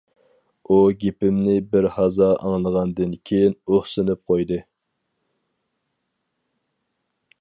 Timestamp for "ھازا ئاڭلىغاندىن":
1.97-3.13